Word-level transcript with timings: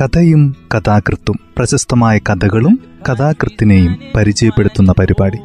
കഥയും 0.00 0.56
കഥാകൃത്തും 0.74 1.40
പ്രശസ്തമായ 1.56 2.18
കഥകളും 2.18 2.78
കഥാകൃത്തിനെയും 3.08 3.98
പരിചയപ്പെടുത്തുന്ന 4.14 4.92
പരിപാടി. 4.98 5.36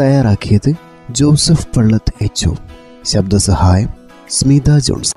തയ്യാറാക്കിയത് 0.00 0.72
ജോസഫ് 1.10 1.66
പള്ളത്ത് 1.76 2.24
എച്ച് 2.24 2.48
ശബ്ദസഹായം 3.04 3.88
സ്മിത 4.30 4.78
ജോൺസ്. 4.78 5.14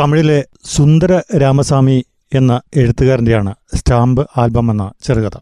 തമിഴിലെ 0.00 0.44
സുന്ദര 0.64 1.22
രാമസ്വാമി 1.42 2.04
എന്ന 2.34 2.60
എഴുത്തുകാരന്റെയാണ് 2.76 3.54
സ്റ്റാമ്പ് 3.74 4.26
ആൽബം 4.36 4.70
എന്ന 4.70 4.92
ചെറുകഥ. 5.02 5.36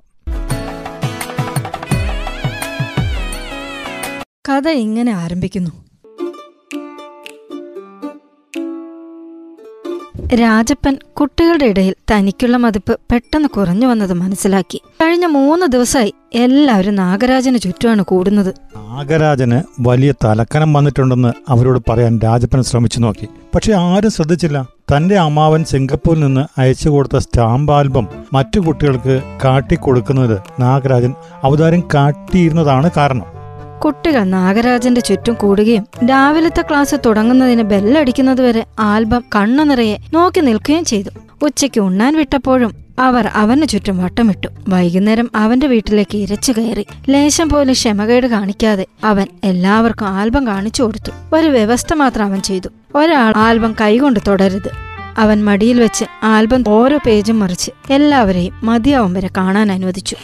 കഥ 4.49 4.69
ഇങ്ങനെ 4.69 5.13
ആരംഭിക്കുന്നു. 5.13 5.71
രാജപ്പൻ 10.35 10.99
കുട്ടികളുടെ 11.21 11.65
ഇടയിൽ 11.65 11.95
തനിക്കുള്ള 12.11 12.57
മതിപ്പ് 12.57 13.01
പെട്ടെന്ന് 13.13 13.49
കുറഞ്ഞു 13.49 13.87
വന്നത് 13.87 14.13
മനസ്സിലാക്കി. 14.13 14.83
കഴിഞ്ഞ 15.03 15.27
മൂന്ന് 15.27 15.67
ദിവസമായി 15.67 16.15
എല്ലാവരും 16.35 16.95
നാഗരാജന് 16.95 17.59
ചുറ്റുമാണ് 17.59 18.03
കൂടുന്നത്. 18.03 18.55
നാഗരാജന് 18.77 19.63
വലിയ 19.81 20.13
തലക്കനം 20.25 20.73
വന്നിട്ടുണ്ടെന്ന് 20.73 21.33
അവരോട് 21.49 21.91
പറയാൻ 21.91 22.19
രാജപ്പൻ 22.19 22.63
ശ്രമിച്ചു 22.63 23.01
നോക്കി. 23.01 23.29
പക്ഷെ 23.55 23.73
ആരും 23.73 24.11
ശ്രദ്ധിച്ചില്ല. 24.11 24.69
തന്റെ 24.97 25.19
അമ്മാവൻ 25.19 25.65
സിംഗപ്പൂരിൽ 25.65 26.21
നിന്ന് 26.21 26.61
അയച്ചു 26.61 26.89
കൊടുത്ത 26.89 27.17
സ്റ്റാമ്പ് 27.19 27.73
ആൽബം 27.73 28.09
മറ്റു 28.33 28.61
കുട്ടികൾക്ക് 28.61 29.23
കാട്ടിക്കൊടുക്കുന്നത് 29.45 30.41
നാഗരാജൻ. 30.61 31.15
അവതാരം 31.43 31.83
കാട്ടിയിരുന്നതാണ് 31.95 32.91
കാരണം. 32.97 33.40
കുട്ടികൾ 33.85 34.25
നാഗരാജന്റെ 34.25 35.01
ചുറ്റും 35.01 35.35
കൂടുകയും 35.35 35.87
രാവിലത്തെ 36.11 36.63
ക്ലാസ് 36.63 36.95
തുടങ്ങുന്നതിന് 37.07 37.63
ബെല്ലടിക്കുന്നതുവരെ 37.63 38.67
ആൽബം 38.81 39.25
കണ്ണു 39.37 39.63
നിറയെ 39.63 39.97
നോക്കി 40.15 40.41
നിൽക്കുകയും 40.41 40.85
ചെയ്തു. 40.85 41.11
ഉച്ചയ്ക്ക് 41.43 41.81
ഉണ്ണാൻ 41.81 42.17
വിട്ടപ്പോഴും 42.17 42.77
അവർ 42.99 43.27
അവന് 43.27 43.67
ചുറ്റും 43.67 43.99
വട്ടമിട്ടു. 43.99 44.49
വൈകുന്നേരം 44.69 45.31
അവന്റെ 45.35 45.67
വീട്ടിലേക്ക് 45.67 46.17
ഇരച്ചു 46.17 46.53
കയറി. 46.53 46.87
ലേശം 47.09 47.49
പോലും 47.49 47.73
ക്ഷമകേട് 47.73 48.27
കാണിക്കാതെ 48.27 48.87
അവൻ 49.05 49.27
എല്ലാവർക്കും 49.45 50.07
ആൽബം 50.07 50.47
കാണിച്ചു 50.47 50.83
കൊടുത്തു. 50.83 51.13
ഒരു 51.35 51.47
വ്യവസ്ഥ 51.47 51.95
മാത്രം 51.95 52.25
അവൻ 52.25 52.41
ചെയ്തു. 52.41 52.69
ഒരാൾ 52.95 53.33
ആൽബം 53.37 53.77
കൈകൊണ്ട് 53.81 54.21
തുടരുത്. 54.29 54.90
അവൻ 55.21 55.45
മടിയിൽ 55.45 55.81
വെച്ച് 55.81 56.05
ആൽബം 56.23 56.65
ഓരോ 56.69 56.99
പേജും 57.07 57.39
മറിച്ച് 57.39 57.71
എല്ലാവരെയും 57.93 58.55
മതിയാവും 58.63 59.15
വരെ 59.15 59.31
കാണാൻ 59.37 59.73
അനുവദിച്ചു. 59.73 60.17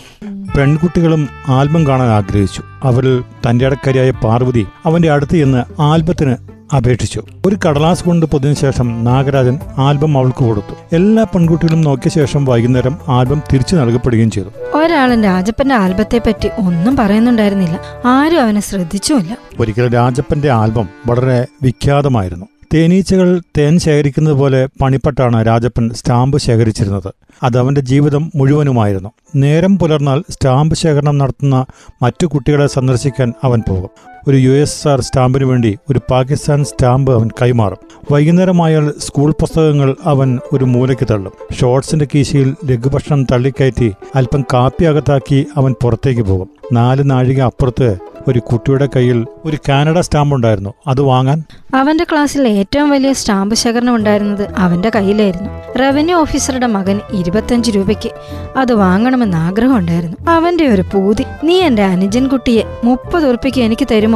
പെൺകുട്ടികളും 0.57 1.29
ആൽബം 1.49 1.87
കാണാൻ 1.87 2.09
ആഗ്രഹിച്ചു. 2.09 2.63
അവരിൽ 2.83 3.23
തന്റെ 3.51 3.67
അടക്കാരിയായ 3.67 4.11
പാർവതി 4.11 4.67
അവന്റെ 4.87 5.11
അടുത്ത് 5.11 5.37
ചെന്ന് 5.37 5.83
ആൽബത്തിന് 5.83 6.37
അപേക്ഷിച്ചു. 6.77 7.23
ഒരു 7.47 7.57
കടലാസ് 7.69 8.05
കൊണ്ട് 8.05 8.27
പൊതിഞ്ഞ 8.27 8.55
ശേഷം 8.55 9.05
നാഗരാജൻ 9.05 9.61
ആൽബം 9.79 10.19
അവൾക്ക് 10.19 10.39
കൊടുത്തു. 10.39 10.97
എല്ലാ 10.97 11.25
പെൺകുട്ടികളും 11.25 11.81
നോക്കിയ 11.81 12.11
ശേഷം 12.11 12.45
വൈകുന്നേരം 12.45 12.99
ആൽബം 13.09 13.43
തിരിച്ചു 13.53 13.77
നൽകപ്പെടുകയും 13.77 14.31
ചെയ്തു. 14.31 14.77
ഒരാളും 14.79 15.25
രാജപ്പന്റെ 15.25 15.75
ആൽബത്തെ 15.75 16.19
പറ്റി 16.19 16.51
ഒന്നും 16.59 16.97
പറയുന്നുണ്ടായിരുന്നില്ല. 16.97 17.81
ആരും 18.07 18.43
അവനെ 18.43 18.61
ശ്രദ്ധിച്ചുമില്ല. 18.61 19.37
ഒരിക്കൽ 19.61 19.95
രാജപ്പന്റെ 19.95 20.51
ആൽബം 20.51 20.89
വളരെ 21.07 21.47
വിഖ്യാതമായിരുന്നു. 21.63 22.47
തേനീച്ചകൾ 22.75 23.41
തേൻ 23.59 23.79
ശേഖരിക്കുന്നത് 23.79 24.35
പോലെ 24.35 24.69
പണിപ്പെട്ടാണ് 24.83 25.47
രാജപ്പൻ 25.47 25.91
സ്റ്റാമ്പ് 25.91 26.39
ശേഖരിച്ചിരുന്നത്. 26.39 27.15
അത് 27.43 27.59
അവന്റെ 27.59 27.81
ജീവിതം 27.81 28.33
മുഴുവനുമായിരുന്നു. 28.35 29.11
നേരം 29.37 29.79
പുലർന്നാൽ 29.79 30.25
സ്റ്റാമ്പ് 30.31 30.75
ശേഖരണം 30.75 31.19
നടത്തുന്ന 31.19 31.67
മറ്റു 32.03 32.27
കുട്ടികളെ 32.27 32.67
സന്ദർശിക്കാൻ 32.67 33.33
അവൻ 33.45 33.63
പോകും. 33.69 33.91
ഒരു 34.29 34.37
യു 34.37 34.51
എസ് 34.51 34.89
ആർ 34.89 35.01
സ്റ്റാമ്പിന് 35.01 35.45
വേണ്ടി 35.45 35.79
ഒരു 35.91 36.01
പാകിസ്ഥാൻ 36.11 36.65
സ്റ്റാമ്പ് 36.65 37.13
അവൻ 37.13 37.29
കൈമാറും. 37.43 37.79
വൈകുന്നേരമായാൽ 38.13 38.93
സ്കൂൾ 38.99 39.31
പുസ്തകങ്ങൾ 39.31 39.97
അവൻ 40.05 40.39
ഒരു 40.53 40.65
മൂലയ്ക്ക് 40.65 41.09
തള്ളും. 41.11 41.33
ഷോർട്സിന്റെ 41.61 42.09
കീശയിൽ 42.15 42.55
ലഘുഭക്ഷണം 42.65 43.25
തള്ളിക്കയറ്റി 43.25 43.93
അല്പം 44.15 44.43
കാപ്പി 44.43 44.85
അകത്താക്കി 44.85 45.47
അവൻ 45.57 45.75
പുറത്തേക്ക് 45.83 46.23
പോകും. 46.23 46.49
നാല് 46.73 47.03
നാഴിക 47.05 47.41
അപ്പുറത്ത് 47.43 47.99
ഒരു 48.29 48.39
കുട്ടിയുടെ 48.39 48.89
കയ്യിൽ 48.97 49.27
ഒരു 49.45 49.59
കാനഡ 49.69 50.01
സ്റ്റാമ്പ് 50.01 50.35
ഉണ്ടായിരുന്നു. 50.37 50.75
അത് 50.87 51.01
വാങ്ങാൻ? 51.01 51.43
അവന്റെ 51.75 52.05
ക്ലാസ്സിൽ 52.05 52.49
ഏറ്റവും 52.49 52.91
വലിയ 52.91 53.13
സ്റ്റാമ്പ് 53.13 53.55
ശേഖരണം 53.55 53.95
ഉണ്ടായിരുന്നത് 53.95 54.49
അവന്റെ 54.59 54.91
കയ്യിലായിരുന്നു. 54.95 55.51
റവന്യൂ 55.79 56.17
ഓഫീസറുടെ 56.17 56.67
മകൻ 56.67 57.01
ഇരുപത്തഞ്ച് 57.13 57.71
രൂപയ്ക്ക് 57.71 58.11
അത് 58.59 58.73
വാങ്ങണമെന്ന് 58.73 59.37
ആഗ്രഹം 59.37 59.77
ഉണ്ടായിരുന്നു. 59.77 60.31
അവന്റെ 60.31 60.67
ഒരു 60.67 60.83
പൂതി 60.83 61.25
നീ 61.45 61.61
എന്റെ 61.61 61.83
അനുജൻ 61.83 62.29
കുട്ടിയെ 62.29 62.63
മുപ്പത് 62.85 63.27
ഉറുപ്പിക്ക് 63.27 63.61
എനിക്ക് 63.61 63.89
തരുമോ? 63.91 64.16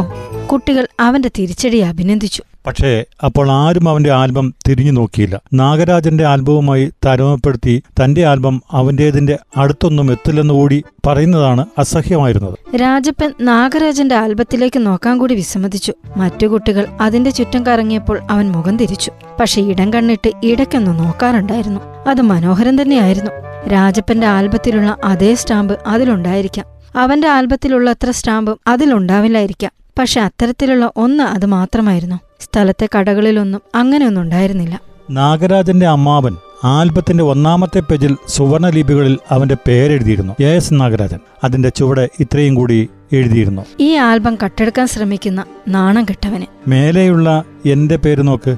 കുട്ടികൾ 0.53 0.87
അവന്റെ 1.00 1.31
തിരിച്ചടിയെ 1.38 1.87
അഭിനന്ദിച്ചു. 1.87 2.43
പക്ഷേ 2.66 3.05
അപ്പോൾ 3.25 3.50
ആരും 3.50 3.88
അവന്റെ 3.88 4.11
ആൽബം 4.11 4.55
തിരിഞ്ഞു 4.69 4.93
നോക്കിയില്ല. 4.93 5.41
നാഗരാജന്റെ 5.53 6.25
ആൽബവുമായി 6.25 6.93
താരതമ്യപ്പെടുത്തി 7.06 7.83
തന്റെ 8.05 8.25
ആൽബം 8.25 8.62
അവന്റേതിന്റെ 8.71 9.39
അടുത്തൊന്നും 9.56 10.12
എത്തില്ലെന്ന് 10.12 10.55
കൂടി 10.55 10.84
പറയുന്നതാണ് 11.06 11.66
അസഹ്യമായിരുന്നത്. 11.78 12.77
രാജപ്പൻ 12.77 13.33
നാഗരാജന്റെ 13.41 14.15
ആൽബത്തിലേക്ക് 14.15 14.87
നോക്കാൻ 14.87 15.19
കൂടി 15.19 15.34
വിസമ്മതിച്ചു. 15.34 15.93
മറ്റു 16.16 16.47
കുട്ടികൾ 16.47 16.87
അതിന്റെ 17.00 17.31
ചുറ്റും 17.31 17.66
കറങ്ങിയപ്പോൾ 17.66 18.21
അവൻ 18.31 18.53
മുഖം 18.53 18.77
തിരിച്ചു. 18.77 19.12
പക്ഷെ 19.41 19.60
ഇടം 19.60 19.93
കണ്ണിട്ട് 19.93 20.33
ഇടയ്ക്കൊന്ന് 20.44 20.99
നോക്കാറുണ്ടായിരുന്നു. 20.99 21.81
അത് 22.09 22.21
മനോഹരം 22.21 22.83
തന്നെയായിരുന്നു. 22.83 23.31
രാജപ്പന്റെ 23.69 24.27
ആൽബത്തിലുള്ള 24.27 24.97
അതേ 25.05 25.34
സ്റ്റാമ്പ് 25.34 25.78
അതിലുണ്ടായിരിക്കാം. 25.87 26.66
അവന്റെ 26.97 27.28
ആൽബത്തിലുള്ള 27.28 27.91
അത്ര 27.91 28.10
സ്റ്റാമ്പും 28.10 28.59
അതിലുണ്ടാവില്ലായിരിക്കാം. 28.66 29.72
പക്ഷെ 30.00 30.21
അത്തരത്തിലുള്ള 30.21 30.93
ഒന്ന് 30.97 31.25
അത് 31.25 31.47
മാത്രമായിരുന്നു. 31.47 32.16
സ്ഥലത്തെ 32.41 32.88
കടകളിലൊന്നും 32.99 33.61
അങ്ങനെയൊന്നും 33.75 34.22
ഉണ്ടായിരുന്നില്ല. 34.22 34.81
നാഗരാജന്റെ 35.11 35.87
അമ്മാവൻ 35.87 36.37
ആൽബത്തിന്റെ 36.65 37.25
ഒന്നാമത്തെ 37.25 37.81
പേജിൽ 37.81 38.16
സുവർണ 38.28 38.69
ലിപികളിൽ 38.69 39.19
അവന്റെ 39.31 39.56
പേരെഴുതിയിരുന്നു. 39.69 40.33
എ 40.41 40.47
എസ് 40.47 40.69
നാഗരാജൻ 40.72 41.19
അതിന്റെ 41.44 41.69
ചുവടെ 41.69 42.09
ഇത്രയും 42.21 42.55
കൂടി 42.55 42.89
എഴുതിയിരുന്നു. 43.12 43.62
ഈ 43.81 43.94
ആൽബം 43.94 44.39
കട്ടെടുക്കാൻ 44.44 44.87
ശ്രമിക്കുന്ന 44.87 45.44
നാണം 45.69 46.05
കെട്ടവന്. 46.05 46.47
മേലെയുള്ള 46.69 47.44
എന്റെ 47.66 47.97
പേര് 47.97 48.27
നോക്ക്. 48.27 48.56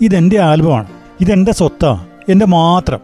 ഇതെന്റെ 0.00 0.40
ആൽബമാണ്. 0.40 0.86
ഇതെന്റെ 1.20 1.52
സ്വത്താ. 1.52 2.06
എന്റെ 2.28 2.46
മാത്രം. 2.46 2.98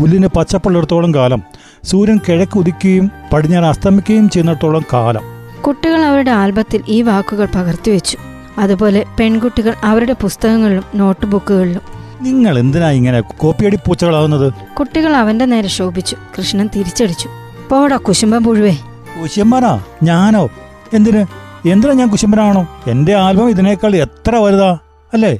പുല്ലിന് 0.00 0.26
പച്ചപ്പുള്ളിടത്തോളം 0.26 1.14
കാലം. 1.14 1.42
സൂര്യൻ 1.84 2.20
കിഴക്ക് 2.28 2.58
ഉദിക്കുകയും 2.58 3.10
പടിഞ്ഞാറ് 3.32 3.64
അസ്തമിക്കുകയും 3.64 4.28
ചെയ്യുന്നിടത്തോളം 4.28 4.82
കാലം. 4.92 5.31
കുട്ടികൾ 5.66 6.04
അവരുടെ 6.04 6.30
ആൽബത്തിൽ 6.30 6.82
ഈ 6.88 7.02
വാക്കുകൾ 7.02 7.48
പകർത്തിവെച്ചു 7.54 8.18
അതുപോലെ 8.58 9.04
പെൺകുട്ടികൾ 9.20 9.74
അവരുടെ 9.84 10.12
പുസ്തകങ്ങളിലും 10.12 10.84
നോട്ട് 10.94 11.26
ബുക്കുകളിലും 11.26 11.80
നിങ്ങൾ 12.20 12.58
എന്തിനാ 12.58 12.90
ഇങ്ങനെ 12.90 13.20
കോപ്പിയടി 13.20 13.76
പൂച്ചകളാവുന്നത്? 13.76 14.52
കുട്ടികൾ 14.78 15.16
അവന്റെ 15.16 15.44
നേരെ 15.44 15.68
ശോഭിച്ചു. 15.68 16.16
കൃഷ്ണൻ 16.38 16.68
തിരിച്ചടിച്ചു. 16.76 17.28
പോടാ 17.70 17.96
കുശുംബം 17.96 18.44
പുഴുവേ. 18.44 18.76
കുശുംബനാ? 19.22 19.84
ഞാനോ? 20.02 20.50
എന്തിന്? 20.92 21.26
എന്തിനാ 21.68 21.92
ഞാൻ 21.92 22.08
കുശുംബനാണോ? 22.08 22.66
എന്റെ 22.86 23.14
ആൽബം 23.14 23.50
ഇതിനേക്കാൾ 23.50 23.96
എത്ര 23.96 24.36
വലുതാ? 24.36 24.78
അല്ലേ? 25.12 25.38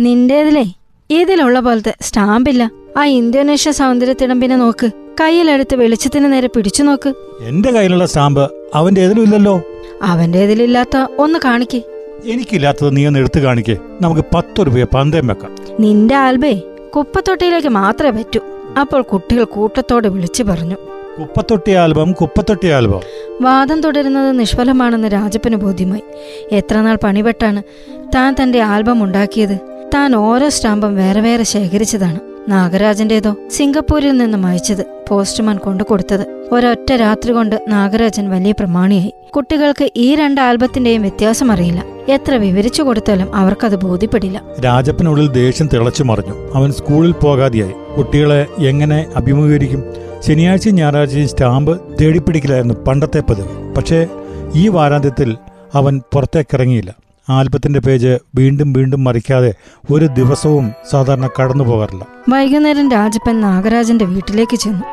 നിന്റേതിലേ? 0.00 0.64
ഇതിലുള്ള 1.10 1.60
പോലത്തെ 1.60 1.94
സ്റ്റാമ്പില്ല. 2.00 2.70
ആ 2.98 3.04
ഇന്തോനേഷ്യ 3.04 3.70
സൗന്ദര്യത്തിടം 3.70 4.40
പിന്നെ 4.40 4.56
നോക്ക്. 4.56 5.03
കയ്യിലെടുത്ത് 5.20 5.76
വെളിച്ചത്തിന് 5.76 6.32
നേരെ 6.32 6.48
പിടിച്ചു 6.48 6.82
നോക്ക്. 6.82 7.14
എന്റെ 7.40 7.70
കയ്യിലുള്ള 7.70 8.06
സ്റ്റാമ്പ് 8.06 8.50
അവന്റെ 8.74 9.04
ഇല്ലല്ലോ? 9.04 9.52
അവന്റെ 9.54 10.04
അവന്റേതിലില്ലാത്ത 10.04 11.06
ഒന്ന് 11.18 11.38
കാണിക്കേ. 11.44 11.82
എനിക്കില്ലാത്തത് 12.26 12.96
നീ 12.96 13.06
ഒന്ന് 13.06 13.18
എടുത്തു 13.18 13.40
കാണിക്കേ. 13.40 13.76
നമുക്ക് 14.00 14.24
പത്ത് 14.34 14.66
രൂപയെ 14.66 14.84
പന്തയം 14.84 15.26
വെക്കാം. 15.26 15.56
നിന്റെ 15.80 16.14
ആൽബേ 16.14 16.60
കുപ്പത്തൊട്ടിയിലേക്ക് 16.96 17.68
മാത്രമേ 17.68 18.10
പറ്റൂ. 18.10 18.40
അപ്പോൾ 18.80 19.02
കുട്ടികൾ 19.02 19.44
കൂട്ടത്തോടെ 19.44 20.08
വിളിച്ചു 20.08 20.42
പറഞ്ഞു. 20.42 20.76
കുപ്പത്തൊട്ടി 21.20 21.72
ആൽബം 21.72 22.12
കുപ്പത്തൊട്ടി 22.12 22.68
ആൽബം. 22.68 23.00
വാദം 23.40 23.80
തുടരുന്നത് 23.80 24.40
നിഷ്ഫലമാണെന്ന് 24.40 25.08
രാജപ്പന് 25.08 25.56
ബോധ്യമായി. 25.56 26.02
എത്രനാൾ 26.52 26.98
പണിപെട്ടാണ് 27.04 27.62
താൻ 28.14 28.36
തന്റെ 28.42 28.60
ആൽബം 28.60 29.04
ഉണ്ടാക്കിയത്? 29.04 29.58
താൻ 29.94 30.16
ഓരോ 30.16 30.48
സ്റ്റാമ്പും 30.48 30.96
വേറെ 30.96 31.20
വേറെ 31.20 31.42
ശേഖരിച്ചതാണ്. 31.42 32.33
നാഗരാജന്റേതോ 32.48 33.34
സിംഗപ്പൂരിൽ 33.50 34.18
നിന്നും 34.18 34.46
അയച്ചത് 34.46 34.84
പോസ്റ്റ്മാൻ 35.08 35.58
കൊണ്ടു 35.58 35.84
കൊടുത്തത്. 35.84 36.48
ഒരൊറ്റ 36.52 36.92
രാത്രി 36.92 37.32
കൊണ്ട് 37.32 37.64
നാഗരാജൻ 37.68 38.30
വലിയ 38.30 38.52
പ്രമാണിയായി. 38.52 39.14
കുട്ടികൾക്ക് 39.36 39.90
ഈ 39.96 40.14
രണ്ട് 40.14 40.40
ആൽബത്തിന്റെയും 40.40 41.02
വ്യത്യാസം 41.02 41.52
അറിയില്ല. 41.52 41.84
എത്ര 42.08 42.34
വിവരിച്ചു 42.34 42.82
കൊടുത്താലും 42.82 43.34
അവർക്കത് 43.34 43.76
ബോധ്യപ്പെടില്ല. 43.76 44.42
രാജപ്പനുള്ളിൽ 44.64 45.28
ദേഷ്യം 45.28 45.68
തിളച്ചു 45.72 46.02
മറിഞ്ഞു. 46.02 46.50
അവൻ 46.54 46.72
സ്കൂളിൽ 46.72 47.12
പോകാതെയായി. 47.12 47.72
കുട്ടികളെ 47.96 48.46
എങ്ങനെ 48.58 49.06
അഭിമുഖീകരിക്കും? 49.16 49.84
ശനിയാഴ്ച 50.20 50.68
ഞായറാഴ്ചയും 50.68 51.28
സ്റ്റാമ്പ് 51.28 51.80
തേടിപ്പിടിക്കലായിരുന്നു 52.00 52.74
പണ്ടത്തെ 52.74 53.20
പതിവ്. 53.20 53.74
പക്ഷേ 53.74 54.06
ഈ 54.54 54.68
വാരാന്ത്യത്തിൽ 54.68 55.36
അവൻ 55.74 56.02
പുറത്തേക്കിറങ്ങിയില്ല. 56.12 56.94
ആൽബത്തിന്റെ 57.30 57.80
പേജ് 57.80 58.18
വീണ്ടും 58.34 58.72
വീണ്ടും 58.72 59.04
മറിക്കാതെ 59.04 59.54
ഒരു 59.92 60.06
ദിവസവും 60.06 60.72
സാധാരണ 60.90 61.28
കടന്നു 61.40 61.64
പോകാറില്ല. 61.64 62.06
വൈകുന്നേരം 62.28 62.90
രാജപ്പൻ 62.90 63.40
നാഗരാജന്റെ 63.40 64.04
വീട്ടിലേക്ക് 64.04 64.56
ചെന്നു. 64.56 64.84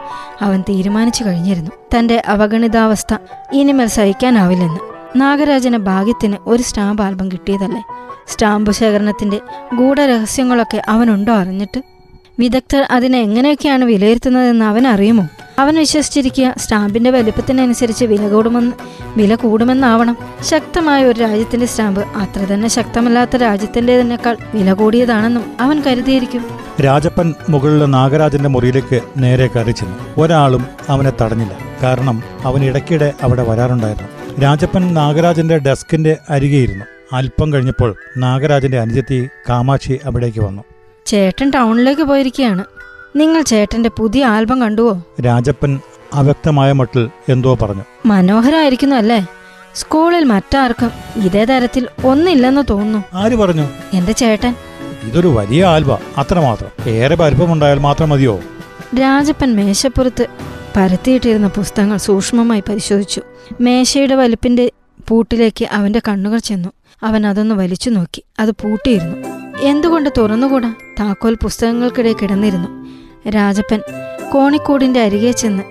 അവൻ 0.42 0.62
തീരുമാനിച്ചു 0.62 1.24
കഴിഞ്ഞിരുന്നു. 1.24 1.72
തന്റെ 1.98 2.24
അവഗണിതാവസ്ഥ 2.28 3.18
ഇനിമേൽ 3.54 3.88
സഹിക്കാനാവില്ലെന്ന്. 3.88 4.80
നാഗരാജന് 5.16 5.78
ഭാഗ്യത്തിന് 5.78 6.38
ഒരു 6.48 6.64
സ്റ്റാമ്പ് 6.64 7.04
ആൽബം 7.04 7.32
കിട്ടിയതല്ലേ? 7.32 7.84
സ്റ്റാമ്പ് 8.28 8.72
ശേഖരണത്തിന്റെ 8.72 9.40
ഗൂഢരഹസ്യങ്ങളൊക്കെ 9.76 10.82
അവനുണ്ടോ 10.90 11.34
അറിഞ്ഞിട്ട്? 11.34 11.82
വിദഗ്ധർ 12.40 12.82
അതിനെ 12.92 13.20
എങ്ങനെയൊക്കെയാണ് 13.20 13.86
വിലയിരുത്തുന്നതെന്ന് 13.86 14.66
അവൻ 14.66 14.88
അറിയുമോ 14.88 15.28
അവൻ 15.60 15.76
വിശ്വസിച്ചിരിക്കുക 15.76 16.54
സ്റ്റാമ്പിന്റെ 16.58 17.10
വലിപ്പത്തിനനുസരിച്ച് 17.10 18.06
വില 18.06 18.30
കൂടുമെന്ന് 18.30 18.72
വില 19.18 19.36
കൂടുമെന്നാവണം. 19.36 20.18
ശക്തമായ 20.42 21.06
ഒരു 21.06 21.20
രാജ്യത്തിന്റെ 21.20 21.66
സ്റ്റാമ്പ് 21.66 22.02
അത്ര 22.02 22.40
തന്നെ 22.40 22.68
ശക്തമല്ലാത്ത 22.68 23.36
രാജ്യത്തിന്റെതിനേക്കാൾ 23.36 24.38
വില 24.54 24.74
കൂടിയതാണെന്നും 24.74 25.44
അവൻ 25.60 25.82
കരുതിയിരിക്കും. 25.82 26.46
രാജപ്പൻ 26.82 27.34
മുകളിലെ 27.50 27.86
നാഗരാജന്റെ 27.86 28.50
മുറിയിലേക്ക് 28.50 29.00
നേരെ 29.18 29.48
കയറി 29.48 29.72
ചെന്നു. 29.72 30.22
ഒരാളും 30.22 30.66
അവനെ 30.90 31.12
തടഞ്ഞില്ല. 31.22 31.58
കാരണം 31.84 32.24
അവൻ 32.46 32.66
ഇടയ്ക്കിടെ 32.66 33.14
അവിടെ 33.24 33.44
വരാറുണ്ടായിരുന്നു. 33.44 34.42
രാജപ്പൻ 34.42 34.94
നാഗരാജന്റെ 34.94 35.58
ഡെസ്കിന്റെ 35.58 36.18
അരികെയിരുന്നു 36.30 36.86
അല്പം 37.14 37.54
കഴിഞ്ഞപ്പോൾ 37.54 37.96
നാഗരാജന്റെ 38.18 38.80
അനുജത്തി 38.80 39.30
കാമാക്ഷി 39.50 40.00
അവിടേക്ക് 40.06 40.40
വന്നു. 40.40 40.64
ചേട്ടൻ 41.06 41.50
ടൗണിലേക്ക് 41.50 42.02
പോയിരിക്കുകയാണ്. 42.02 42.64
നിങ്ങൾ 43.16 43.42
ചേട്ടന്റെ 43.42 43.90
പുതിയ 43.90 44.26
ആൽബം 44.26 44.62
കണ്ടുവോ? 44.62 45.04
രാജപ്പൻ 45.26 45.80
അവ്യക്തമായ 46.14 46.72
മട്ടിൽ 46.72 47.10
എന്തോ 47.30 47.56
പറഞ്ഞു. 47.56 47.84
മനോഹരായിരിക്കുന്നു 48.06 48.96
അല്ലേ? 48.96 49.28
സ്കൂളിൽ 49.76 50.24
മറ്റാർക്കും 50.24 50.92
ഇതേ 51.16 51.46
തരത്തിൽ 51.46 51.88
ഒന്നില്ലെന്ന് 52.06 52.62
തോന്നുന്നു. 52.70 53.04
ആര് 53.14 53.36
പറഞ്ഞു? 53.36 53.68
എന്റെ 53.94 54.12
ചേട്ടൻ. 54.12 54.56
ഇതൊരു 55.04 55.28
വലിയ 55.28 55.66
ആൽബ 55.66 55.92
അത്രമാത്രം. 55.92 56.92
ഏറെ 56.92 57.16
വലിപ്പമുണ്ടായാൽ 57.16 57.80
മാത്രം 57.80 58.10
മതിയോ? 58.10 58.40
രാജപ്പൻ 59.00 59.56
മേശപ്പുറത്ത് 59.56 60.28
പരത്തിയിട്ടിരുന്ന 60.76 61.48
പുസ്തകങ്ങൾ 61.48 61.98
സൂക്ഷ്മമായി 61.98 62.64
പരിശോധിച്ചു. 62.70 63.22
മേശയുടെ 63.62 64.16
വലിപ്പിന്റെ 64.16 64.72
പൂട്ടിലേക്ക് 65.08 65.66
അവന്റെ 65.66 66.02
കണ്ണുകൾ 66.08 66.38
ചെന്നു. 66.38 66.70
അവൻ 67.04 67.28
അതൊന്ന് 67.28 67.56
വലിച്ചു 67.56 67.90
നോക്കി. 67.90 68.24
അത് 68.40 68.52
പൂട്ടിയിരുന്നു. 68.52 69.16
എന്തുകൊണ്ട് 69.62 70.10
തുറന്നുകൂടാ? 70.18 70.74
താക്കോൽ 71.00 71.38
പുസ്തകങ്ങൾക്കിടെ 71.44 72.14
കിടന്നിരുന്നു. 72.14 72.81
രാജപ്പൻ 73.30 73.82
കോണിക്കോടിന്റെ 74.34 75.02
അരികെ 75.02 75.32
ചെന്ന് 75.32 75.64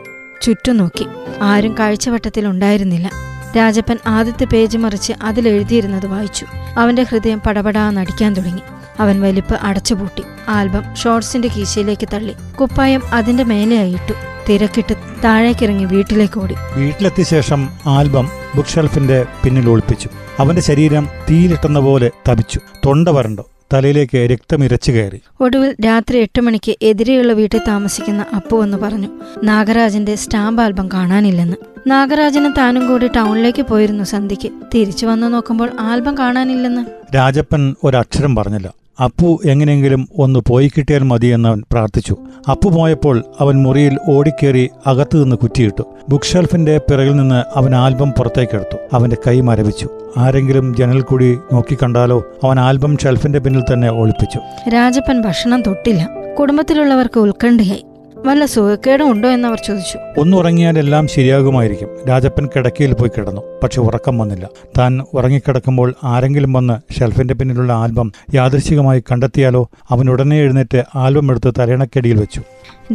ചുറ്റും 0.42 0.76
നോക്കി 0.76 1.06
ആരും 1.42 1.78
കാഴ്ചവട്ടത്തിൽ 1.78 2.46
ഉണ്ടായിരുന്നില്ല. 2.46 3.10
രാജപ്പൻ 3.56 3.98
ആദ്യത്തെ 4.06 4.44
പേജ് 4.44 4.78
മറിച്ച് 4.78 5.12
അതിലെഴുതിയിരുന്നത് 5.22 6.06
വായിച്ചു. 6.06 6.46
അവന്റെ 6.78 7.02
ഹൃദയം 7.02 7.40
പടപടാ 7.40 7.90
നടിക്കാൻ 7.90 8.34
തുടങ്ങി. 8.34 8.60
അവൻ 9.00 9.20
വലിപ്പ് 9.20 9.58
അടച്ചുപൂട്ടി. 9.62 10.22
ആൽബം 10.48 10.96
ഷോർട്സിന്റെ 10.96 11.48
കീശയിലേക്ക് 11.48 12.08
തള്ളി. 12.12 12.34
കുപ്പായം 12.60 13.02
അതിന്റെ 13.12 13.44
മേലെയായിട്ടു 13.44 14.12
തിരക്കിട്ട് 14.48 14.94
താഴേക്കിറങ്ങി 15.24 15.84
വീട്ടിലേക്ക് 15.84 16.40
ഓടി. 16.40 16.54
വീട്ടിലെത്തിയ 16.76 17.24
ശേഷം 17.24 17.68
ആൽബം 17.86 18.28
ബുക്ക് 18.56 18.68
ഷെൽഫിന്റെ 18.68 19.26
പിന്നിൽ 19.44 19.70
ഒളിപ്പിച്ചു. 19.70 20.08
അവന്റെ 20.38 20.62
ശരീരം 20.62 21.08
തീയിലിട്ടുന്ന 21.30 21.78
പോലെ 21.78 22.10
തപിച്ചു. 22.28 22.60
തൊണ്ട 22.86 23.08
വരണ്ടു? 23.08 23.42
തലയിലേക്ക് 23.72 24.18
രക്തമിരച്ചു 24.30 24.92
കയറി. 24.92 25.20
ഒടുവിൽ 25.40 25.74
രാത്രി 25.86 26.18
എട്ട് 26.18 26.40
മണിക്ക് 26.40 26.76
എതിരെയുള്ള 26.82 27.32
വീട്ടിൽ 27.32 27.60
താമസിക്കുന്ന 27.68 28.24
അപ്പു 28.36 28.62
എന്ന് 28.62 28.76
പറഞ്ഞു 28.76 29.08
നാഗരാജന്റെ 29.44 30.14
സ്റ്റാമ്പ് 30.14 30.62
ആൽബം 30.62 30.88
കാണാനില്ലെന്ന്. 30.94 31.56
നാഗരാജനും 31.86 32.54
താനും 32.58 32.88
കൂടി 32.88 33.08
ടൗണിലേക്ക് 33.16 33.62
പോയിരുന്നു 33.62 34.04
സന്ധ്യയ്ക്ക്. 34.04 34.50
തിരിച്ചു 34.74 35.06
വന്നു 35.06 35.26
നോക്കുമ്പോൾ 35.26 35.70
ആൽബം 35.80 36.18
കാണാനില്ലെന്ന്. 36.18 37.14
രാജപ്പൻ 37.14 37.74
ഒരക്ഷരം 37.84 38.36
പറഞ്ഞില്ല. 38.36 38.72
അപ്പു 39.04 39.40
എങ്ങനെയെങ്കിലും 39.44 40.08
ഒന്ന് 40.18 40.40
പോയി 40.48 40.70
കിട്ടിയാൽ 40.78 41.02
മതിയെന്ന് 41.02 41.48
അവൻ 41.48 41.62
പ്രാർത്ഥിച്ചു. 41.72 42.16
അപ്പു 42.50 42.68
പോയപ്പോൾ 42.68 43.24
അവൻ 43.40 43.62
മുറിയിൽ 43.62 43.98
ഓടിക്കേറി 44.08 44.70
അകത്തു 44.86 45.18
നിന്ന് 45.18 45.36
കുറ്റിയിട്ടു. 45.36 45.82
ബുക്ക് 46.08 46.24
ഷെൽഫിന്റെ 46.24 46.78
പിറകിൽ 46.78 47.16
നിന്ന് 47.16 47.58
അവൻ 47.58 47.74
ആൽബം 47.74 48.10
പുറത്തേക്കെടുത്തു. 48.10 48.76
അവന്റെ 48.92 49.16
കൈ 49.26 49.40
മരവിച്ചു. 49.40 49.88
ആരെങ്കിലും 50.16 50.76
ജനൽ 50.76 51.00
കൂടി 51.00 51.38
നോക്കിക്കണ്ടാലോ 51.52 52.24
അവൻ 52.44 52.60
ആൽബം 52.60 52.96
ഷെൽഫിന്റെ 52.98 53.38
പിന്നിൽ 53.38 53.62
തന്നെ 53.72 53.90
ഒളിപ്പിച്ചു. 53.90 54.68
രാജപ്പൻ 54.68 55.20
ഭക്ഷണം 55.20 55.62
തൊട്ടില്ല. 55.62 56.08
കുടുംബത്തിലുള്ളവർക്ക് 56.40 57.20
ഉത്കണ്ഠയായി. 57.20 57.84
വല്ല 58.26 58.46
സുഖക്കേടും 58.46 59.10
ഉണ്ടോ 59.10 59.28
എന്നവർ 59.28 59.58
ചോദിച്ചു. 59.66 59.98
ഒന്ന് 60.20 60.36
ഉറങ്ങിയാൽ 60.36 60.78
എല്ലാം 60.78 61.08
ശരിയാകുമായിരിക്കും. 61.08 61.88
രാജപ്പൻ 62.08 62.48
കിടക്കയിൽ 62.56 62.92
പോയി 62.92 63.10
കിടന്നു. 63.18 63.42
പക്ഷെ 63.62 63.80
ഉറക്കം 63.80 64.18
വന്നില്ല. 64.18 64.48
താൻ 64.78 65.00
ഉറങ്ങിക്കിടക്കുമ്പോൾ 65.14 65.94
ആരെങ്കിലും 66.04 66.52
വന്ന് 66.52 66.92
ഷെൽഫിന്റെ 66.98 67.34
പിന്നിലുള്ള 67.34 67.72
ആൽബം 67.72 68.12
യാദൃശികമായി 68.34 69.00
കണ്ടെത്തിയാലോ? 69.00 69.70
അവൻ 69.90 70.10
ഉടനെ 70.10 70.36
എഴുന്നേറ്റ് 70.36 70.84
ആൽബം 70.94 71.30
എടുത്ത് 71.30 71.54
തലയണക്കടിയിൽ 71.58 72.20
വെച്ചു. 72.20 72.42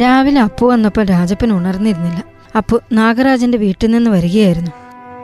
രാവിലെ 0.01 0.41
അപ്പു 0.41 0.67
വന്നപ്പോൾ 0.67 1.05
രാജപ്പൻ 1.05 1.53
ഉണർന്നിരുന്നില്ല. 1.53 2.23
അപ്പു 2.57 2.79
നാഗരാജന്റെ 2.93 3.57
വീട്ടിൽ 3.57 3.91
നിന്ന് 3.91 4.09
വരികയായിരുന്നു. 4.09 4.71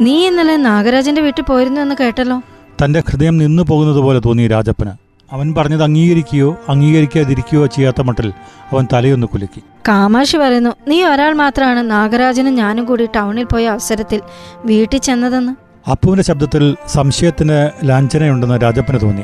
നീ 0.02 0.28
ഇന്നലെ 0.28 0.58
നാഗരാജന്റെ 0.58 1.22
വീട്ടിൽ 1.22 1.44
പോയിരുന്നു 1.44 1.82
എന്ന് 1.82 1.96
കേട്ടല്ലോ? 2.00 2.42
തന്റെ 2.84 3.04
ഹൃദയം 3.10 3.38
നിന്നു 3.38 3.64
പോകുന്നത് 3.64 3.98
പോലെ 3.98 4.20
തോന്നി 4.20 4.48
രാജപ്പന്. 4.48 5.11
അവൻ 5.32 5.54
പറഞ്ഞത് 5.54 5.84
അംഗീകരിക്കുകയോ 5.84 6.58
അംഗീകരിക്കാതിരിക്കുകയോ 6.70 7.66
ചെയ്യാത്ത 7.66 8.02
മട്ടിൽ 8.02 8.34
അവൻ 8.72 8.88
തലയൊന്ന് 8.94 9.28
കുലുക്കി. 9.28 9.64
കാമാക്ഷി 9.88 10.38
പറയുന്നു 10.38 10.70
നീ 10.88 11.04
ഒരാൾ 11.04 11.34
മാത്രമാണ് 11.34 11.92
നാഗരാജനും 11.92 12.56
ഞാനും 12.56 12.86
കൂടി 12.86 13.10
ടൗണിൽ 13.16 13.44
പോയ 13.44 13.68
അവസരത്തിൽ 13.68 14.22
വീട്ടിൽ 14.66 15.00
ചെന്നതെന്ന്? 15.00 15.54
അപ്പുവിന്റെ 15.90 16.24
ശബ്ദത്തിൽ 16.24 16.78
സംശയത്തിന് 16.88 17.70
ലാഞ്ചനയുണ്ടെന്ന് 17.84 18.62
രാജപ്പന് 18.64 19.00
തോന്നി. 19.02 19.24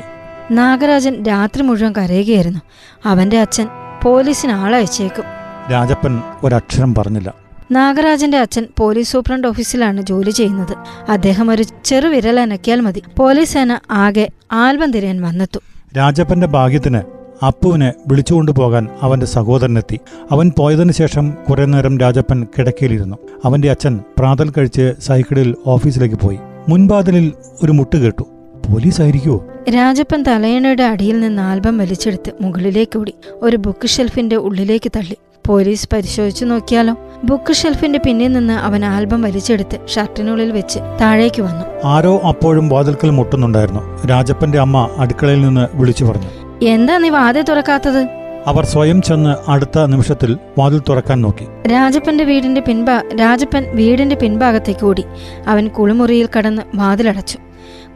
നാഗരാജൻ 0.50 1.22
രാത്രി 1.22 1.62
മുഴുവൻ 1.62 1.92
കരയുകയായിരുന്നു. 1.92 2.60
അവന്റെ 3.04 3.38
അച്ഛൻ 3.40 3.68
പോലീസിന് 4.04 4.52
ആളയച്ചേക്കും 4.52 5.24
രാജപ്പൻ 5.72 6.22
ഒരക്ഷരം 6.42 6.94
പറഞ്ഞില്ല. 6.94 7.34
നാഗരാജന്റെ 7.70 8.38
അച്ഛൻ 8.38 8.66
പോലീസ് 8.78 9.12
സൂപ്രണ്ട് 9.12 9.48
ഓഫീസിലാണ് 9.48 10.02
ജോലി 10.02 10.30
ചെയ്യുന്നത്. 10.30 10.76
അദ്ദേഹം 11.10 11.50
ഒരു 11.50 11.64
ചെറുവിരൽ 11.84 12.40
അനക്കിയാൽ 12.40 12.80
മതി. 12.80 13.02
പോലീസ് 13.18 13.52
സേന 13.52 13.78
ആകെ 13.90 14.28
ആൽബം 14.52 14.90
തിരയാൻ 14.90 15.22
വന്നെത്തും. 15.22 15.77
രാജപ്പന്റെ 15.96 16.46
ഭാഗ്യത്തിന് 16.46 17.00
അപ്പുവിനെ 17.44 17.92
വിളിച്ചുകൊണ്ടുപോകാൻ 18.06 18.88
അവന്റെ 19.02 19.26
സഹോദരനെത്തി. 19.26 20.00
അവൻ 20.30 20.52
പോയതിനു 20.58 20.92
ശേഷം 20.92 21.34
കുറെ 21.50 21.64
നേരം 21.64 21.98
രാജപ്പൻ 21.98 22.46
കിടക്കയിലിരുന്നു. 22.58 23.16
അവന്റെ 23.44 23.70
അച്ഛൻ 23.70 24.00
പ്രാതൽ 24.18 24.50
കഴിച്ച് 24.50 24.94
സൈക്കിളിൽ 25.00 25.54
ഓഫീസിലേക്ക് 25.66 26.16
പോയി. 26.16 26.38
മുൻവാതിലിൽ 26.68 27.32
ഒരു 27.62 27.72
മുട്ട് 27.72 27.96
കേട്ടു. 27.96 28.22
പോലീസ് 28.68 29.00
ആയിരിക്കുമോ 29.00 29.44
രാജപ്പൻ 29.74 30.22
തലയണയുടെ 30.22 30.82
അടിയിൽ 30.82 31.20
നിന്ന് 31.20 31.42
ആൽബം 31.42 31.78
വലിച്ചെടുത്ത് 31.78 32.32
മുകളിലേക്ക് 32.40 32.98
ഓടി 32.98 33.14
ഒരു 33.32 33.56
ബുക്ക് 33.56 33.88
ഷെൽഫിന്റെ 33.88 34.36
ഉള്ളിലേക്ക് 34.36 34.92
തള്ളി. 34.96 35.16
പോലീസ് 35.46 35.88
പരിശോധിച്ചു 35.92 36.44
നോക്കിയാലോ? 36.44 36.96
ബുക്ക് 37.24 37.52
ഷെൽഫിന്റെ 37.52 38.00
പിന്നിൽ 38.06 38.32
നിന്ന് 38.32 38.54
അവൻ 38.54 38.84
ആൽബം 38.84 39.22
വലിച്ചെടുത്ത് 39.22 39.88
ഷർട്ടിനുള്ളിൽ 39.88 40.52
വെച്ച് 40.52 40.78
താഴേക്ക് 41.00 41.42
വന്നു. 41.42 41.88
ആരോ 41.88 42.18
അപ്പോഴും 42.18 42.68
വാതിൽക്കൽ 42.68 43.10
മുട്ടുന്നുണ്ടായിരുന്നു. 43.10 44.06
രാജപ്പന്റെ 44.06 44.58
അമ്മ 44.58 44.90
അടുക്കളയിൽ 44.98 45.40
നിന്ന് 45.40 45.76
വിളിച്ചു 45.76 46.04
പറഞ്ഞു. 46.04 46.28
എന്താ 46.64 46.98
നീ 46.98 47.08
വാതിൽ 47.08 47.42
തുറക്കാത്തത്? 47.42 48.08
അവർ 48.46 48.64
സ്വയം 48.64 49.02
ചെന്ന് 49.02 49.50
അടുത്ത 49.50 49.86
നിമിഷത്തിൽ 49.86 50.36
വാതിൽ 50.58 50.82
തുറക്കാൻ 50.88 51.20
നോക്കി. 51.20 51.68
രാജപ്പന്റെ 51.68 52.24
വീടിന്റെ 52.24 52.60
പിൻഭാ 52.60 53.02
രാജപ്പൻ 53.20 53.76
വീടിന്റെ 53.76 54.16
പിൻഭാഗത്തേക്ക് 54.16 54.86
ഓടി. 54.86 55.04
അവൻ 55.46 55.68
കുളിമുറിയിൽ 55.68 56.28
കടന്ന് 56.38 56.62
വാതിലടച്ചു. 56.74 57.38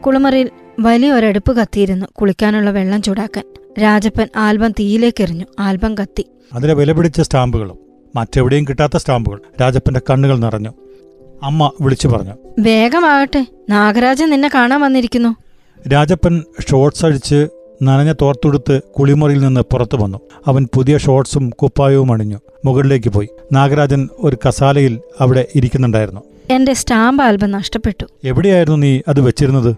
കുളിമുറിയിൽ 0.05 0.49
വലിയ 0.79 1.11
ഒരടുപ്പ് 1.11 1.57
കത്തിയിരുന്നു 1.57 2.05
കുളിക്കാനുള്ള 2.13 2.71
വെള്ളം 2.71 3.01
ചൂടാക്കാൻ. 3.01 3.43
രാജപ്പൻ 3.83 4.27
ആൽബം 4.35 4.71
തീയിലേക്ക് 4.71 5.23
എറിഞ്ഞു. 5.23 5.45
ആൽബം 5.59 5.97
കത്തി. 5.97 6.25
അതിലെ 6.53 6.73
വിലപിടിച്ച 6.73 7.21
സ്റ്റാമ്പുകളും 7.21 7.92
മറ്റെവിടെയും 8.15 8.63
കിട്ടാത്ത 8.63 8.97
സ്റ്റാമ്പുകൾ. 8.97 9.41
രാജപ്പന്റെ 9.61 10.01
കണ്ണുകൾ 10.09 10.37
നിറഞ്ഞു. 10.37 10.69
അമ്മ 11.43 11.71
വിളിച്ചു 11.81 12.07
പറഞ്ഞു. 12.07 12.33
വേഗമാകട്ടെ 12.59 13.45
നാഗരാജൻ 13.69 14.29
നിന്നെ 14.29 14.51
കാണാൻ 14.55 14.81
വന്നിരിക്കുന്നു. 14.81 15.35
രാജപ്പൻ 15.89 16.43
ഷോർട്സ് 16.69 17.05
അഴിച്ച് 17.05 17.47
നനഞ്ഞ 17.83 18.13
തോർത്തുടുത്ത് 18.21 18.81
കുളിമുറിയിൽ 18.99 19.41
നിന്ന് 19.41 19.61
പുറത്തു 19.61 19.97
വന്നു. 19.97 20.19
അവൻ 20.47 20.67
പുതിയ 20.75 20.97
ഷോർട്സും 20.97 21.49
കുപ്പായവും 21.49 22.13
അണിഞ്ഞു. 22.13 22.39
മുകളിലേക്ക് 22.65 23.09
പോയി. 23.09 23.27
നാഗരാജൻ 23.51 24.09
ഒരു 24.19 24.37
കസാലയിൽ 24.47 24.99
അവിടെ 25.19 25.47
ഇരിക്കുന്നുണ്ടായിരുന്നു. 25.55 26.21
എന്റെ 26.49 26.73
സ്റ്റാമ്പ് 26.73 27.23
ആൽബം 27.23 27.51
നഷ്ടപ്പെട്ടു. 27.51 28.05
എവിടെയായിരുന്നു 28.23 28.77
നീ 28.77 28.99
അത് 29.07 29.21
വെച്ചിരുന്നത്? 29.21 29.75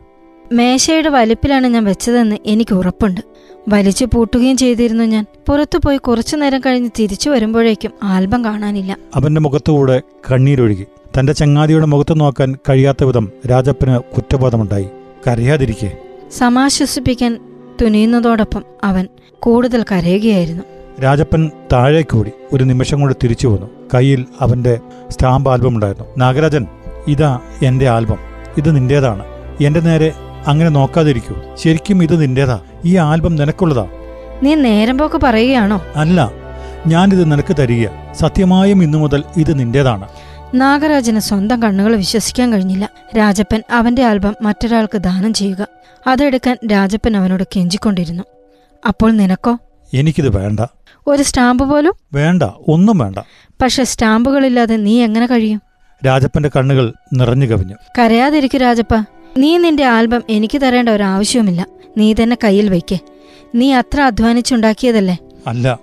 മേശയുടെ 0.51 1.09
വലിപ്പിലാണ് 1.09 1.67
ഞാൻ 1.67 1.83
വെച്ചതെന്ന് 1.83 2.35
എനിക്ക് 2.45 2.73
ഉറപ്പുണ്ട്. 2.73 3.21
വലിച്ചു 3.69 4.05
പൂട്ടുകയും 4.05 4.57
ചെയ്തിരുന്നു 4.57 5.03
ഞാൻ. 5.03 5.25
പുറത്തു 5.47 5.77
പോയി 5.77 5.97
കുറച്ചു 5.97 6.35
നേരം 6.35 6.59
കഴിഞ്ഞ് 6.59 6.89
തിരിച്ചു 6.99 7.29
വരുമ്പോഴേക്കും 7.29 7.91
ആൽബം 8.03 8.45
കാണാനില്ല. 8.45 8.97
അവന്റെ 9.15 9.41
മുഖത്തുകൂടെ 9.41 10.01
കണ്ണീരൊഴുകി. 10.31 10.85
തന്റെ 11.19 11.33
ചങ്ങാതിയുടെ 11.33 11.85
മുഖത്ത് 11.85 12.19
നോക്കാൻ 12.19 12.55
കഴിയാത്ത 12.69 13.03
വിധം 13.03 13.31
രാജപ്പന് 13.49 13.99
കുറ്റബോധമുണ്ടായി. 13.99 14.89
കരയാതിരിക്കെ. 15.27 15.97
സമാശ്വസിപ്പിക്കാൻ 16.37 17.39
തുനിയുന്നതോടൊപ്പം 17.81 18.63
അവൻ 18.83 19.07
കൂടുതൽ 19.39 19.85
കരയുകയായിരുന്നു. 19.91 20.63
രാജപ്പൻ 21.03 21.51
താഴേക്കൂടി 21.73 22.31
ഒരു 22.53 22.63
നിമിഷം 22.63 22.99
കൊണ്ട് 22.99 23.15
തിരിച്ചു 23.23 23.47
വന്നു. 23.47 23.69
കയ്യിൽ 23.93 24.25
അവന്റെ 24.39 24.79
സ്റ്റാമ്പ് 25.09 25.51
ആൽബം 25.51 25.75
ഉണ്ടായിരുന്നു. 25.75 26.07
നാഗരാജൻ 26.17 26.67
ഇതാ 27.07 27.39
എന്റെ 27.63 27.89
ആൽബം. 27.89 28.17
ഇത് 28.57 28.75
നിന്റേതാണ്. 28.75 29.23
എന്റെ 29.63 29.79
നേരെ 29.79 30.13
അങ്ങനെ 30.47 30.69
നോക്കാതിരിക്കൂ. 30.69 31.35
ശരിക്കും 31.55 32.03
ഇത് 32.03 32.21
നിന്റേതാ. 32.21 32.59
ഈ 32.85 32.95
ആൽബം 32.95 33.35
നിനക്കുള്ളതാ. 33.35 33.87
നീ 34.43 34.55
നേരം 34.55 34.97
പോക്ക് 34.97 35.21
പറയുകയാണോ? 35.23 35.81
അല്ല. 35.95 36.31
ഞാനിത് 36.87 37.31
നിനക്ക് 37.31 37.55
തരിക. 37.59 37.87
സത്യമായും 38.13 38.83
ഇന്നു 38.83 38.97
മുതൽ 38.97 39.23
ഇത് 39.37 39.59
നിന്റേതാണ്. 39.59 40.07
നാഗരാജന് 40.53 41.19
സ്വന്തം 41.19 41.61
കണ്ണുകൾ 41.61 41.95
വിശ്വസിക്കാൻ 41.95 42.53
കഴിഞ്ഞില്ല. 42.53 42.89
രാജപ്പൻ 43.17 43.63
അവന്റെ 43.71 44.03
ആൽബം 44.03 44.35
മറ്റൊരാൾക്ക് 44.41 44.97
ദാനം 44.97 45.33
ചെയ്യുക. 45.33 45.67
അതെടുക്കാൻ 46.07 46.57
രാജപ്പൻ 46.71 47.17
അവനോട് 47.17 47.43
കെഞ്ചിക്കൊണ്ടിരുന്നു. 47.43 48.23
അപ്പോൾ 48.87 49.11
നിനക്കോ? 49.11 49.57
എനിക്കിത് 49.93 50.37
വേണ്ട. 50.37 50.59
ഒരു 51.07 51.23
സ്റ്റാമ്പ് 51.23 51.69
പോലും? 51.69 51.93
വേണ്ട. 52.13 52.43
ഒന്നും 52.67 52.97
വേണ്ട. 52.97 53.19
പക്ഷെ 53.61 53.83
സ്റ്റാമ്പുകളില്ലാതെ 53.83 54.75
നീ 54.75 55.03
എങ്ങനെ 55.03 55.25
കഴിയും? 55.25 55.61
രാജപ്പന്റെ 56.05 56.49
കണ്ണുകൾ 56.55 56.93
നിറഞ്ഞു 57.13 57.45
കവിഞ്ഞു. 57.45 57.75
കരയാതിരിക്കു 57.99 58.57
രാജപ്പ. 58.57 59.14
നീ 59.37 59.57
നിന്റെ 59.57 59.85
ആൽബം 59.85 60.23
എനിക്ക് 60.29 60.61
തരേണ്ട 60.61 60.89
ഒരു 60.89 61.03
ആവശ്യവുമില്ല 61.03 61.67
നീ 61.97 62.13
തന്നെ 62.13 62.37
കയ്യിൽ 62.43 62.69
വയ്ക്കേ. 62.69 62.99
നീ 63.55 63.73
അത്ര 63.73 64.01
അധ്വാനിച്ചുണ്ടാക്കിയതല്ലേ? 64.01 65.17
അല്ല 65.47 65.79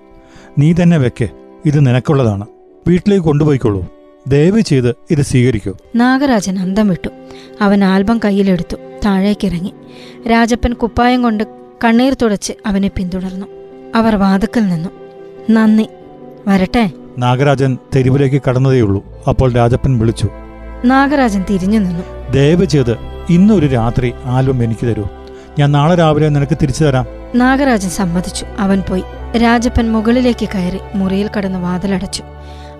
നീ 0.58 0.72
തന്നെ 0.72 0.96
വെക്കേ. 0.96 1.28
ഇത് 1.66 1.86
നിനക്കുള്ളതാണ്. 1.86 2.46
വീട്ടിലേക്ക് 2.88 3.24
കൊണ്ടുപോയിക്കോളൂ. 3.24 3.86
ദയവ് 4.28 4.60
ചെയ്ത് 4.60 4.94
ഇത് 5.10 5.22
സ്വീകരിക്കൂ. 5.22 5.76
നാഗരാജൻ 5.96 6.58
അന്തം 6.58 6.88
വിട്ടു. 6.88 7.08
അവൻ 7.60 7.84
ആൽബം 7.84 8.20
കയ്യിലെടുത്തു. 8.24 8.76
താഴേക്കിറങ്ങി. 9.04 9.74
രാജപ്പൻ 10.30 10.72
കുപ്പായം 10.72 11.22
കൊണ്ട് 11.22 11.44
കണ്ണീർ 11.84 12.16
തുടച്ച് 12.22 12.52
അവനെ 12.66 12.88
പിന്തുടർന്നു. 12.88 13.46
അവർ 13.94 14.16
വാതുക്കൽ 14.16 14.68
നിന്നു. 14.68 14.88
നന്ദി. 15.50 15.86
വരട്ടെ? 16.48 16.90
നാഗരാജൻ 17.18 17.78
തെരുവിലേക്ക് 17.96 18.42
കടന്നതേയുള്ളൂ. 18.48 19.04
അപ്പോൾ 19.28 19.52
രാജപ്പൻ 19.52 19.98
വിളിച്ചു. 19.98 20.28
നാഗരാജൻ 20.84 21.44
തിരിഞ്ഞു 21.50 21.78
നിന്നു. 21.78 22.32
ദയവ് 22.32 22.64
ചെയ്ത് 22.64 22.96
ഇന്നൊരു 23.30 23.66
രാത്രി 23.66 24.14
ആൽബം 24.24 24.64
എനിക്ക് 24.64 24.86
തരൂ. 24.86 25.04
ഞാൻ 25.58 25.72
നാളെ 25.72 25.94
രാവിലെ 25.94 26.28
നിനക്ക് 26.28 26.58
തിരിച്ചു 26.62 26.84
തരാം. 26.84 27.06
നാഗരാജൻ 27.34 27.90
സമ്മതിച്ചു. 27.90 28.46
അവൻ 28.58 28.80
പോയി. 28.80 29.02
രാജപ്പൻ 29.38 29.92
മുകളിലേക്ക് 29.92 30.48
കയറി 30.54 30.78
മുറിയിൽ 30.94 31.30
കടന്ന് 31.36 31.58
വാതിലടച്ചു. 31.58 32.22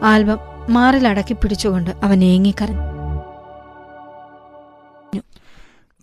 ആൽബം 0.03 0.39
മാറിൽ 0.69 1.09
അടക്കി 1.09 1.33
പിടിച്ചുകൊണ്ട് 1.33 1.91
അവൻ 2.03 2.25
ഏങ്ങിക്കരഞ്ഞു 2.25 2.93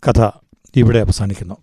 കഥ 0.08 0.30
ഇവിടെ 0.76 1.00
അവസാനിക്കുന്നു. 1.00 1.58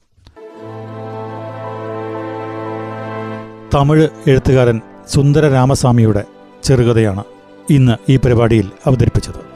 തമിഴ് 3.74 4.08
എഴുത്തുകാരൻ 4.26 4.80
സുന്ദര 5.08 5.48
രാമസ്വാമിയുടെ 5.48 6.24
ചെറുകഥയാണ് 6.64 7.24
ഇന്ന് 7.70 8.12
ഈ 8.12 8.16
പരിപാടിയിൽ 8.16 8.70
അവതരിപ്പിച്ചത്. 8.86 9.55